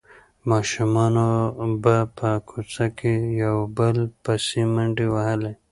ماشومانو 0.49 1.27
به 1.83 1.95
په 2.17 2.29
کوڅه 2.49 2.85
کې 2.97 3.13
یو 3.43 3.57
بل 3.77 3.97
پسې 4.23 4.61
منډې 4.73 5.07
وهلې. 5.13 5.53